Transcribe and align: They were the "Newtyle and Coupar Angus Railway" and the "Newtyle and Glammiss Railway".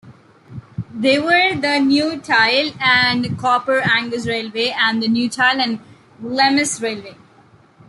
They 0.95 1.19
were 1.19 1.53
the 1.53 1.77
"Newtyle 1.77 2.75
and 2.81 3.37
Coupar 3.37 3.85
Angus 3.87 4.25
Railway" 4.25 4.73
and 4.75 4.99
the 4.99 5.07
"Newtyle 5.07 5.59
and 5.61 5.79
Glammiss 6.23 6.81
Railway". 6.81 7.15